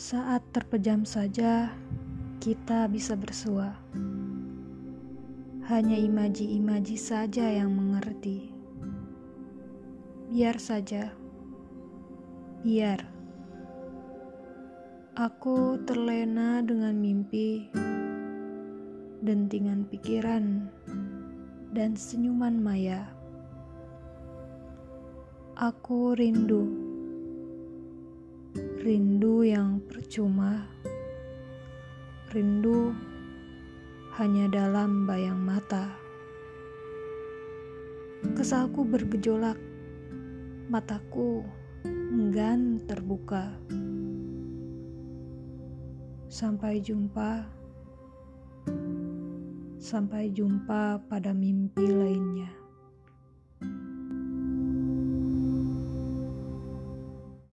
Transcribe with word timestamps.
Saat 0.00 0.56
terpejam 0.56 1.04
saja, 1.04 1.76
kita 2.40 2.88
bisa 2.88 3.12
bersua. 3.12 3.76
Hanya 5.68 6.00
imaji-imaji 6.00 6.96
saja 6.96 7.44
yang 7.44 7.68
mengerti. 7.76 8.48
Biar 10.32 10.56
saja, 10.56 11.12
biar. 12.64 13.04
Aku 15.20 15.76
terlena 15.84 16.64
dengan 16.64 16.96
mimpi, 16.96 17.68
dentingan 19.20 19.84
pikiran, 19.84 20.72
dan 21.76 21.92
senyuman 21.92 22.56
maya. 22.56 23.04
Aku 25.60 26.16
rindu, 26.16 26.89
rindu 28.80 29.44
yang 29.44 29.84
percuma, 29.84 30.64
rindu 32.32 32.96
hanya 34.16 34.48
dalam 34.48 35.04
bayang 35.04 35.36
mata. 35.36 36.00
Kesalku 38.32 38.88
bergejolak, 38.88 39.60
mataku 40.72 41.44
enggan 41.84 42.80
terbuka. 42.88 43.52
Sampai 46.32 46.80
jumpa, 46.80 47.52
sampai 49.76 50.32
jumpa 50.32 51.04
pada 51.04 51.36
mimpi 51.36 51.84
lainnya. 51.84 52.29